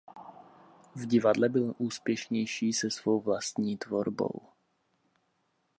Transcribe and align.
V 0.95 1.05
divadle 1.05 1.49
byl 1.49 1.73
úspěšnější 1.77 2.73
se 2.73 2.91
svou 2.91 3.19
vlastní 3.21 3.77
tvorbou. 3.77 4.41